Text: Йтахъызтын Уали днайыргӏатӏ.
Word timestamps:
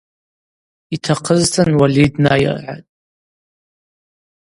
Йтахъызтын 0.93 1.69
Уали 1.79 2.05
днайыргӏатӏ. 2.13 2.87